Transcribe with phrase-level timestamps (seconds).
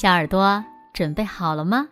[0.00, 0.64] 小耳朵
[0.94, 1.86] 准备好了吗？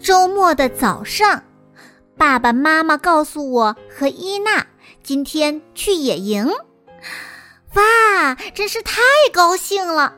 [0.00, 1.44] 周末的早上，
[2.16, 4.66] 爸爸妈妈告诉我和伊娜
[5.04, 6.44] 今天去野营。
[7.74, 9.00] 哇，真是太
[9.32, 10.12] 高兴了！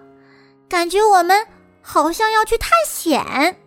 [0.70, 1.46] 感觉我们
[1.82, 3.59] 好像要去探险。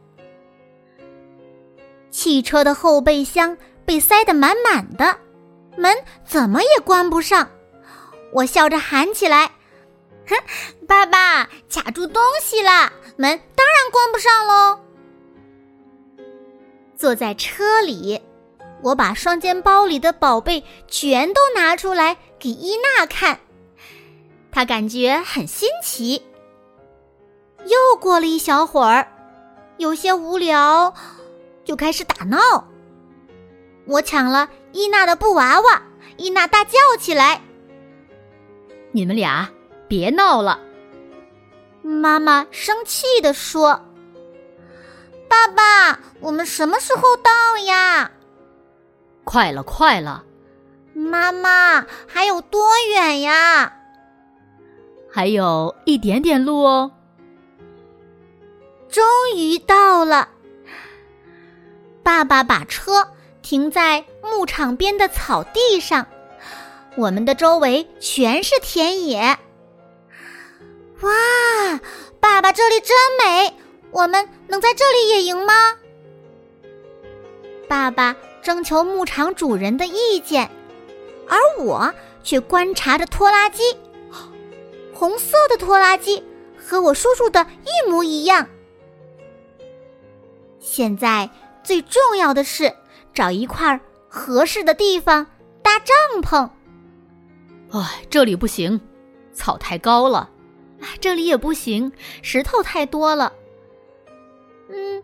[2.14, 5.18] 汽车的后备箱被塞得满满的，
[5.76, 7.50] 门怎么也关不上。
[8.32, 9.52] 我笑着喊起来
[10.30, 10.36] ：“哼，
[10.88, 14.80] 爸爸卡住东西了，门当然关不上喽。”
[16.96, 18.22] 坐在车里，
[18.84, 23.40] 我把双肩包里的宝贝全都拿出来给伊娜看，
[24.52, 26.22] 她感觉很新奇。
[27.66, 29.12] 又过了一小会儿，
[29.78, 30.94] 有些无聊。
[31.64, 32.38] 就开始打闹。
[33.86, 35.82] 我抢了伊娜的布娃娃，
[36.18, 37.42] 伊娜大叫起来
[38.92, 39.50] ：“你们俩
[39.88, 40.60] 别闹了！”
[41.84, 43.82] 妈妈生气地说
[45.28, 48.10] ：“爸爸，我们什么时候到呀
[49.26, 50.24] ？”“快了，快了
[50.94, 53.74] ！”“妈妈，还有多远呀
[55.12, 56.92] ？”“还有一点点路哦。
[58.90, 59.04] ”“终
[59.36, 60.30] 于到了。”
[62.04, 63.08] 爸爸把车
[63.42, 66.06] 停在牧场边的草地上，
[66.98, 69.20] 我们的周围全是田野。
[71.02, 71.80] 哇，
[72.20, 73.54] 爸爸这里真美，
[73.92, 75.54] 我们能在这里野营吗？
[77.70, 80.50] 爸爸征求牧场主人的意见，
[81.28, 83.64] 而我却观察着拖拉机。
[84.94, 86.24] 红色的拖拉机
[86.58, 88.46] 和我叔叔的一模一样。
[90.60, 91.30] 现在。
[91.64, 92.76] 最重要的是
[93.14, 93.80] 找一块
[94.10, 95.26] 合适的地方
[95.62, 96.50] 搭帐篷。
[97.72, 98.80] 哎，这里不行，
[99.34, 100.30] 草太高了；
[101.00, 101.92] 这里也不行，
[102.22, 103.34] 石头太多了。
[104.70, 105.04] 嗯，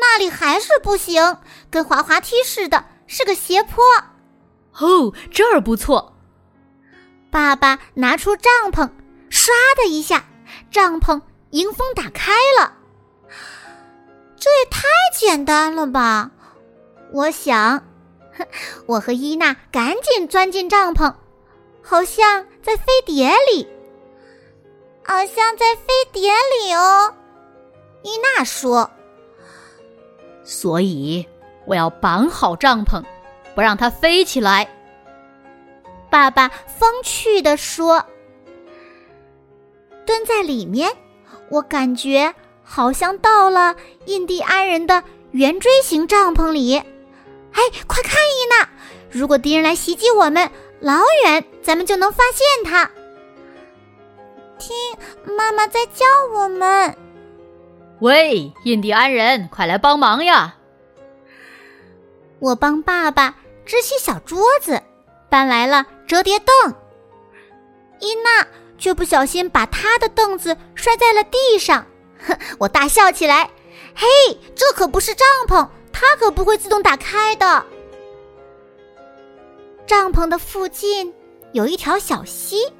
[0.00, 1.36] 那里还是不行，
[1.70, 3.84] 跟滑滑梯似的，是个斜坡。
[4.78, 6.16] 哦，这儿不错。
[7.30, 8.88] 爸爸拿出帐篷，
[9.30, 10.24] 唰的一下，
[10.70, 12.72] 帐篷迎风打开了。
[14.38, 14.82] 这也太
[15.14, 16.30] 简单了吧！
[17.12, 17.82] 我想，
[18.86, 21.12] 我和伊娜赶紧钻进帐篷，
[21.82, 23.66] 好像在飞碟里，
[25.04, 27.14] 好像在飞碟里哦。
[28.02, 28.88] 伊娜说
[30.44, 31.26] ：“所以
[31.64, 33.02] 我要绑好帐篷，
[33.54, 34.68] 不让它飞起来。”
[36.10, 38.04] 爸爸风趣的说
[40.06, 40.92] ：“蹲在里面，
[41.50, 42.32] 我感觉。”
[42.68, 48.68] 好像到了印第安人的圆锥形帐篷里，哎，快看伊娜！
[49.08, 50.50] 如果敌人来袭击我们，
[50.80, 52.90] 老远咱们就能发现他。
[54.58, 54.76] 听，
[55.36, 56.94] 妈妈在叫我们。
[58.00, 60.56] 喂，印第安人，快来帮忙呀！
[62.40, 64.82] 我帮爸爸支起小桌子，
[65.30, 66.74] 搬来了折叠凳。
[68.00, 71.86] 伊娜却不小心把她的凳子摔在了地上。
[72.58, 73.50] 我大笑起来，
[73.94, 74.06] 嘿，
[74.54, 77.64] 这可不是帐篷，它可不会自动打开的。
[79.86, 81.14] 帐篷的附近
[81.52, 82.72] 有一条小溪，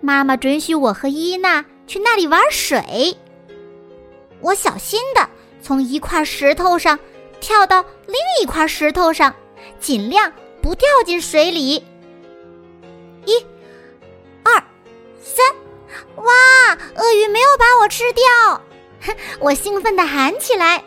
[0.00, 3.16] 妈妈准许我和伊娜去那里玩水。
[4.40, 5.28] 我小心的
[5.62, 6.98] 从一块石头上
[7.40, 9.34] 跳到另一块石头上，
[9.80, 11.82] 尽量不掉进水里。
[16.18, 16.78] 哇！
[16.96, 18.62] 鳄鱼没有把我吃掉，
[19.40, 20.84] 我兴奋地喊起来：“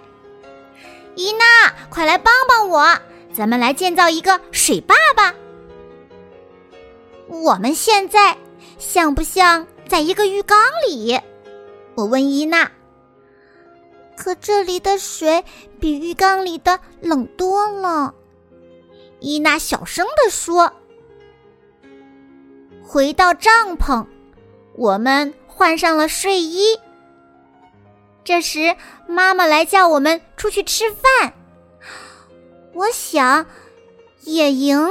[1.16, 2.98] 伊娜，快来帮帮我！
[3.34, 5.34] 咱们来建造一个水坝吧。”
[7.28, 8.38] 我们现在
[8.78, 10.58] 像不像在一个浴缸
[10.88, 11.20] 里？
[11.96, 12.70] 我问伊娜。
[14.18, 15.44] 可这里的水
[15.80, 18.14] 比浴缸里的冷多了，
[19.20, 20.72] 伊娜小声地说。
[22.84, 24.06] 回到帐篷。
[24.82, 26.76] 我们换上了睡衣。
[28.24, 28.76] 这时，
[29.08, 31.34] 妈妈来叫我们出去吃饭。
[32.74, 33.46] 我想，
[34.22, 34.90] 野营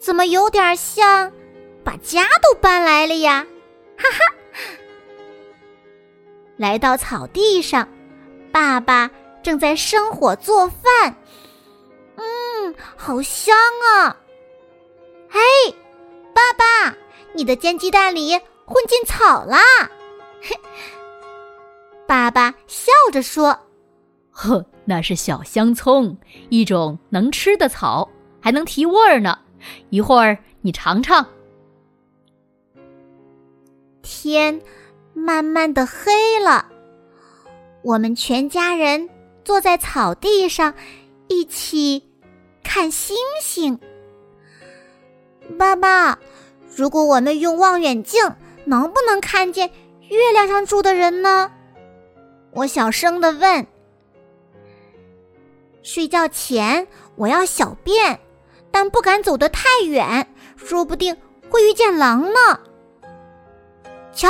[0.00, 1.32] 怎么有点像
[1.82, 3.44] 把家都搬来了呀？
[3.98, 4.18] 哈哈！
[6.56, 7.88] 来到草地上，
[8.52, 9.10] 爸爸
[9.42, 11.16] 正在生火做饭。
[12.14, 13.56] 嗯，好香
[13.90, 14.16] 啊！
[15.28, 15.40] 嘿，
[16.32, 16.96] 爸爸，
[17.32, 19.58] 你的煎鸡蛋里混进草啦！
[20.42, 20.54] 嘿，
[22.06, 23.58] 爸爸笑着说
[24.30, 26.18] ：“呵，那是小香葱，
[26.48, 28.10] 一种能吃的草，
[28.40, 29.38] 还能提味儿呢。
[29.90, 31.26] 一会儿你尝尝。”
[34.02, 34.60] 天
[35.14, 36.66] 慢慢的黑了，
[37.82, 39.08] 我们全家人
[39.44, 40.74] 坐在草地上，
[41.28, 42.02] 一起
[42.62, 43.78] 看星星。
[45.58, 46.18] 爸爸，
[46.76, 48.20] 如果我们用望远镜，
[48.66, 49.70] 能不能看见
[50.08, 51.50] 月亮上住的人呢？
[52.52, 53.66] 我小声的问。
[55.82, 58.18] 睡觉前我要小便，
[58.70, 61.16] 但不敢走得太远，说不定
[61.48, 62.60] 会遇见狼呢。
[64.12, 64.28] 瞧，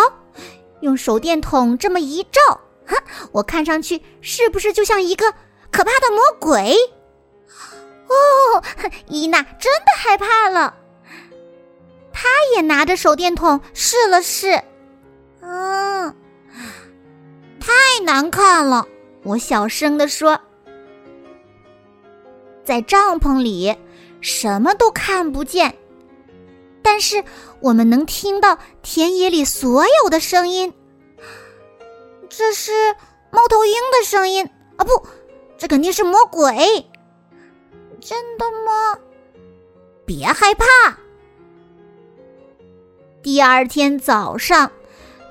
[0.80, 2.40] 用手电筒这么一照，
[2.86, 2.96] 哈，
[3.32, 5.32] 我看上去是不是就像一个
[5.70, 6.74] 可怕的魔鬼？
[8.08, 8.62] 哦，
[9.08, 10.74] 伊娜真的害怕了。
[12.26, 14.60] 他也拿着手电筒试了试，
[15.40, 16.12] 嗯，
[17.60, 17.70] 太
[18.02, 18.84] 难看了。
[19.22, 20.40] 我小声的说，
[22.64, 23.76] 在帐篷里
[24.20, 25.78] 什么都看不见。
[26.82, 27.22] 但是
[27.60, 30.74] 我们能听到田野里所有的声音。
[32.28, 32.72] 这是
[33.30, 34.44] 猫头鹰的声音
[34.76, 34.84] 啊！
[34.84, 35.06] 不，
[35.56, 36.84] 这肯定是魔鬼。
[38.00, 38.98] 真的吗？
[40.04, 40.66] 别害怕。
[43.26, 44.70] 第二天早上，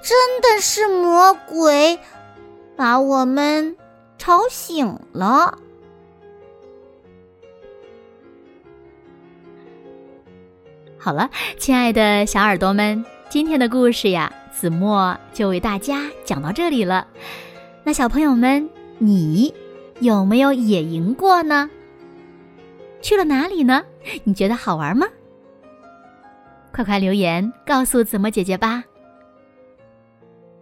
[0.03, 1.97] 真的是魔鬼
[2.75, 3.77] 把我们
[4.17, 5.57] 吵醒了。
[10.97, 17.07] 好了，亲爱的小耳朵们，今天的故事呀，子墨就为大家讲到这里了。
[17.85, 19.53] 那小朋友们，你
[20.01, 21.69] 有没有野营过呢？
[23.01, 23.85] 去了哪里呢？
[24.25, 25.07] 你觉得好玩吗？
[26.75, 28.83] 快快留言告诉子墨姐姐吧。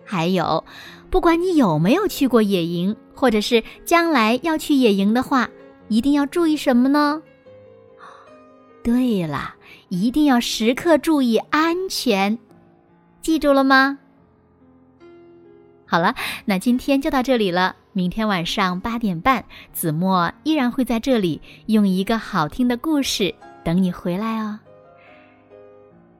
[0.05, 0.63] 还有，
[1.09, 5.49] 不管你有没有去过野营，或者是将来要去野营的话，
[5.87, 7.19] 一定要注意什么呢？
[8.83, 9.55] 对了。
[9.89, 12.37] 一定要时刻注意安全，
[13.21, 13.97] 记住了吗？
[15.87, 16.13] 好了，
[16.45, 17.75] 那今天就到这里了。
[17.91, 23.33] 明天晚上八点半，子墨依然会在这里用一个好听的故事
[23.63, 24.59] 等你回来哦。